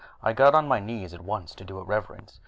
I 0.23 0.33
got 0.33 0.55
on 0.55 0.67
my 0.67 0.79
knees 0.79 1.13
at 1.13 1.21
once 1.21 1.53
to 1.53 1.63
do 1.63 1.79
it 1.79 1.83
reverence. 1.85 2.39